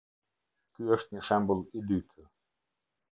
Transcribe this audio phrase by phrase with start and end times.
[0.77, 2.25] Ky është një shembull i dytë.